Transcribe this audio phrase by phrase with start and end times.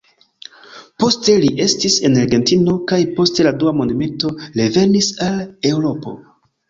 [1.01, 5.39] Poste li estis en Argentino kaj post la Dua Mondmilito revenis al
[5.75, 6.17] Eŭropo.